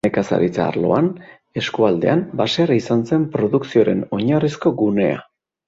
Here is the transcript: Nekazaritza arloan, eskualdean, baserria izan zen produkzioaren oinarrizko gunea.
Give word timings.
Nekazaritza 0.05 0.61
arloan, 0.67 1.09
eskualdean, 1.63 2.25
baserria 2.43 2.81
izan 2.85 3.05
zen 3.13 3.29
produkzioaren 3.39 4.05
oinarrizko 4.21 4.77
gunea. 4.85 5.25